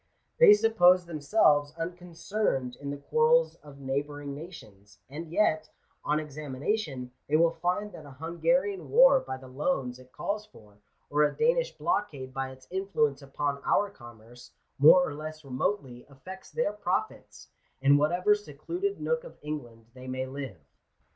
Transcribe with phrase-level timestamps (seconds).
[0.39, 5.69] They suppose themselves unconcerned in the quarrels of neigh bouring nations; and yet,
[6.03, 10.79] on examination, they will find that a Hungarian war by the loans it calls for,
[11.11, 16.49] or a Danish blockade by its influence upon our commerce, more or less remotely affects
[16.49, 17.49] their profits,
[17.79, 20.57] in whatever secluded nook of England they mav live.